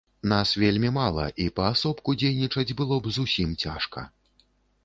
Нас 0.31 0.49
вельмі 0.63 0.89
мала, 0.95 1.25
і 1.45 1.45
паасобку 1.59 2.17
дзейнічаць 2.21 2.75
было 2.81 3.01
б 3.05 3.15
зусім 3.19 3.49
цяжка. 3.67 4.09